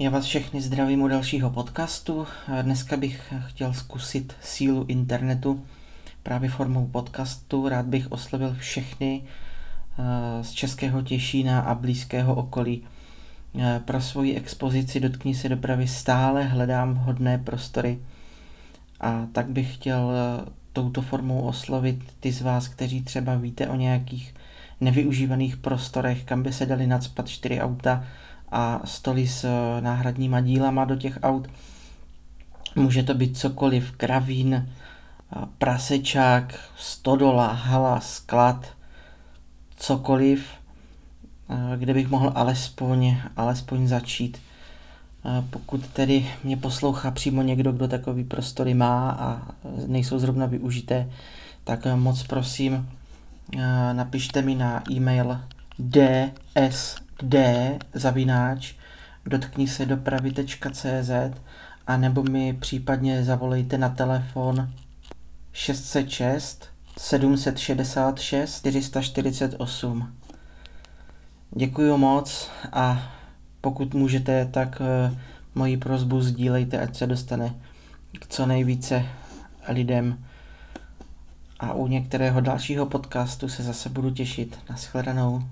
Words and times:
Já 0.00 0.10
vás 0.10 0.24
všechny 0.24 0.60
zdravím 0.60 1.02
u 1.02 1.08
dalšího 1.08 1.50
podcastu. 1.50 2.26
Dneska 2.62 2.96
bych 2.96 3.32
chtěl 3.46 3.74
zkusit 3.74 4.36
sílu 4.42 4.84
internetu 4.88 5.64
právě 6.22 6.50
formou 6.50 6.86
podcastu. 6.86 7.68
Rád 7.68 7.86
bych 7.86 8.12
oslovil 8.12 8.54
všechny 8.54 9.22
eh, 9.22 10.44
z 10.44 10.50
Českého 10.50 11.02
Těšína 11.02 11.60
a 11.60 11.74
blízkého 11.74 12.34
okolí. 12.34 12.82
Eh, 13.58 13.80
pro 13.84 14.00
svoji 14.00 14.36
expozici 14.36 15.00
Dotkni 15.00 15.34
se 15.34 15.48
dopravy 15.48 15.88
stále 15.88 16.44
hledám 16.44 16.94
vhodné 16.94 17.38
prostory 17.38 17.98
a 19.00 19.26
tak 19.32 19.48
bych 19.48 19.74
chtěl 19.74 20.12
eh, 20.12 20.50
touto 20.72 21.02
formou 21.02 21.40
oslovit 21.40 22.00
ty 22.20 22.32
z 22.32 22.42
vás, 22.42 22.68
kteří 22.68 23.02
třeba 23.02 23.34
víte 23.34 23.68
o 23.68 23.76
nějakých 23.76 24.34
nevyužívaných 24.80 25.56
prostorech, 25.56 26.24
kam 26.24 26.42
by 26.42 26.52
se 26.52 26.66
dali 26.66 26.86
nadspat 26.86 27.28
čtyři 27.28 27.60
auta, 27.60 28.04
a 28.50 28.80
stoly 28.84 29.28
s 29.28 29.44
eh, 29.44 29.80
náhradníma 29.80 30.40
dílama 30.40 30.84
do 30.84 30.96
těch 30.96 31.18
aut. 31.22 31.48
Může 32.76 33.02
to 33.02 33.14
být 33.14 33.38
cokoliv, 33.38 33.92
kravín, 33.92 34.54
eh, 34.54 35.46
prasečák, 35.58 36.58
stodola, 36.76 37.52
hala, 37.52 38.00
sklad, 38.00 38.66
cokoliv, 39.76 40.46
eh, 41.50 41.76
kde 41.76 41.94
bych 41.94 42.08
mohl 42.08 42.32
alespoň, 42.34 43.16
alespoň 43.36 43.88
začít. 43.88 44.38
Pokud 45.50 45.86
tedy 45.86 46.30
mě 46.44 46.56
poslouchá 46.56 47.10
přímo 47.10 47.42
někdo, 47.42 47.72
kdo 47.72 47.88
takový 47.88 48.24
prostory 48.24 48.74
má 48.74 49.10
a 49.10 49.42
nejsou 49.86 50.18
zrovna 50.18 50.46
využité, 50.46 51.10
tak 51.64 51.86
moc 51.94 52.22
prosím, 52.22 52.88
napište 53.92 54.42
mi 54.42 54.54
na 54.54 54.82
e-mail 54.90 55.40
ds 55.78 56.96
d 57.22 57.78
zavináč 57.94 58.74
dotkni 59.26 59.68
se 59.68 59.86
dopravy.cz 59.86 61.10
a 61.86 61.96
nebo 61.96 62.22
mi 62.22 62.52
případně 62.52 63.24
zavolejte 63.24 63.78
na 63.78 63.88
telefon 63.88 64.70
606 65.52 66.68
766 66.98 68.66
448. 69.00 70.12
Děkuji 71.50 71.98
moc 71.98 72.50
a 72.72 73.12
pokud 73.60 73.94
můžete, 73.94 74.44
tak 74.46 74.80
uh, 74.80 75.16
moji 75.54 75.76
prozbu 75.76 76.20
sdílejte, 76.20 76.80
ať 76.80 76.96
se 76.96 77.06
dostane 77.06 77.54
k 78.20 78.26
co 78.26 78.46
nejvíce 78.46 79.06
lidem. 79.68 80.24
A 81.60 81.72
u 81.72 81.86
některého 81.86 82.40
dalšího 82.40 82.86
podcastu 82.86 83.48
se 83.48 83.62
zase 83.62 83.88
budu 83.88 84.10
těšit. 84.10 84.58
Naschledanou. 84.70 85.42